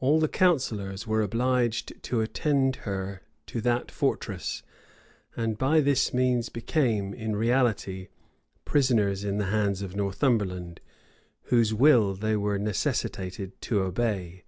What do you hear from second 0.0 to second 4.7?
All the counsellors were obliged to attend her to that fortress;